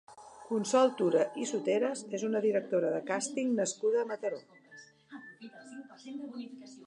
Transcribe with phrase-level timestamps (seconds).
[0.43, 4.41] Consol Tura i Soteras és una directora de càsting nascuda a Mataró.